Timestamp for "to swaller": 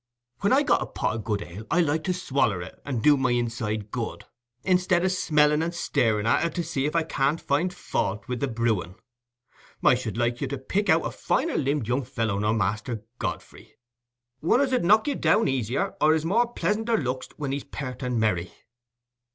2.05-2.59